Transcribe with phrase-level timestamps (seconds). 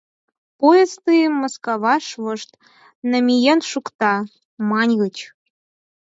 [0.59, 2.49] —Поезд тыйым Маскаваш вошт
[3.11, 4.15] намиен шукта,—
[4.69, 5.17] маньыч».